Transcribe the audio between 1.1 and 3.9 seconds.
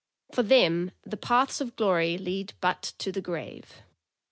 paths of glory lead but to the grave."